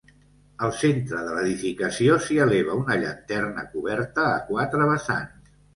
Al 0.67 0.71
centre 0.77 1.19
de 1.27 1.35
l'edificació 1.35 2.17
s'hi 2.25 2.41
eleva 2.49 2.81
una 2.83 2.99
llanterna 3.05 3.69
coberta 3.77 4.29
a 4.35 4.45
quatre 4.53 4.95
vessants. 4.95 5.59